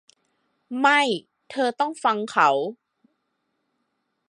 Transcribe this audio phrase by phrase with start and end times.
[0.79, 1.01] ไม่
[1.49, 2.49] เธอต้องฟังเขา